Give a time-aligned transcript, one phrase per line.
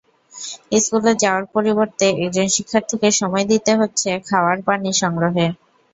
[0.75, 5.47] স্কুলে যাওয়ার পরিবর্তে একজন শিক্ষার্থীকে সময় দিতে হচ্ছে খাওয়ার পানি সংগ্রহে।